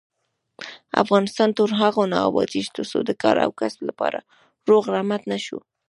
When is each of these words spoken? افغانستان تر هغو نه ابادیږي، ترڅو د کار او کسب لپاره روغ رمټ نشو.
افغانستان 1.03 1.49
تر 1.57 1.69
هغو 1.81 2.03
نه 2.13 2.17
ابادیږي، 2.29 2.71
ترڅو 2.77 2.99
د 3.05 3.11
کار 3.21 3.35
او 3.45 3.51
کسب 3.59 3.79
لپاره 3.89 4.19
روغ 4.69 4.83
رمټ 4.93 5.23
نشو. 5.31 5.59